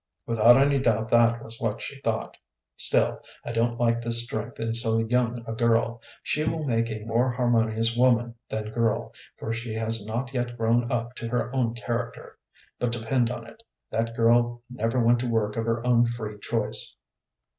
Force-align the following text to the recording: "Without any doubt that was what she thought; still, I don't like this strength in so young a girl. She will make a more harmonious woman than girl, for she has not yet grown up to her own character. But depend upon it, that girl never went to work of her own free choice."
"Without 0.25 0.57
any 0.57 0.79
doubt 0.79 1.11
that 1.11 1.43
was 1.43 1.61
what 1.61 1.79
she 1.79 2.01
thought; 2.01 2.35
still, 2.75 3.21
I 3.45 3.51
don't 3.51 3.79
like 3.79 4.01
this 4.01 4.23
strength 4.23 4.59
in 4.59 4.73
so 4.73 4.97
young 4.97 5.45
a 5.47 5.53
girl. 5.53 6.01
She 6.23 6.43
will 6.43 6.63
make 6.63 6.89
a 6.89 7.03
more 7.05 7.29
harmonious 7.29 7.95
woman 7.95 8.33
than 8.49 8.71
girl, 8.71 9.13
for 9.37 9.53
she 9.53 9.75
has 9.75 10.03
not 10.03 10.33
yet 10.33 10.57
grown 10.57 10.91
up 10.91 11.13
to 11.17 11.27
her 11.27 11.55
own 11.55 11.75
character. 11.75 12.39
But 12.79 12.93
depend 12.93 13.29
upon 13.29 13.45
it, 13.45 13.61
that 13.91 14.15
girl 14.15 14.63
never 14.71 14.99
went 14.99 15.19
to 15.19 15.29
work 15.29 15.55
of 15.55 15.65
her 15.65 15.85
own 15.85 16.05
free 16.05 16.39
choice." 16.39 16.95